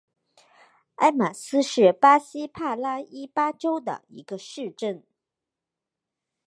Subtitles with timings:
[0.95, 5.03] 埃马斯是巴西帕拉伊巴州的一个市镇。